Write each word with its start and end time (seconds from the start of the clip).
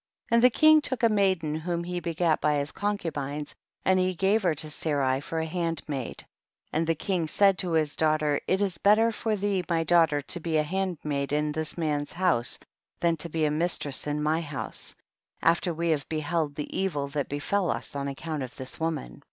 31. 0.31 0.35
And 0.35 0.43
the 0.43 0.49
king 0.49 0.81
took 0.81 1.03
a 1.03 1.09
maiden 1.09 1.53
whom 1.53 1.83
he 1.83 1.99
begat 1.99 2.41
by 2.41 2.55
his 2.57 2.71
concubines, 2.71 3.53
and 3.85 3.99
he 3.99 4.15
gave 4.15 4.41
her 4.41 4.55
to 4.55 4.67
Sarai 4.67 5.21
for 5.21 5.37
a 5.39 5.45
hand 5.45 5.83
maid. 5.87 6.17
32. 6.71 6.71
And 6.73 6.87
the 6.87 6.95
king 6.95 7.27
said 7.27 7.59
to 7.59 7.67
iiis 7.67 7.95
daugh 7.95 8.17
ter, 8.17 8.39
it 8.47 8.63
is 8.63 8.79
better 8.79 9.11
for 9.11 9.35
thee 9.35 9.63
my 9.69 9.83
daughter 9.83 10.19
to 10.21 10.39
be 10.39 10.57
a 10.57 10.63
handmaid 10.63 11.31
in 11.31 11.51
this 11.51 11.77
man's 11.77 12.13
house 12.13 12.57
than 12.99 13.15
to 13.17 13.29
be 13.29 13.45
a 13.45 13.51
mistress 13.51 14.07
in 14.07 14.23
my 14.23 14.41
house, 14.41 14.95
after 15.43 15.71
we 15.71 15.89
have 15.89 16.09
beheld 16.09 16.55
the 16.55 16.75
evil 16.75 17.07
that 17.09 17.29
befel 17.29 17.69
us 17.69 17.95
on 17.95 18.07
account 18.07 18.41
of 18.41 18.55
this 18.55 18.79
woman. 18.79 19.19